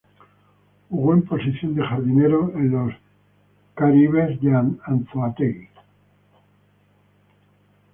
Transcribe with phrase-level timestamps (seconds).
[0.89, 2.91] Jugó en posición de jardinero en los
[3.75, 5.69] Caribes de Anzoátegui.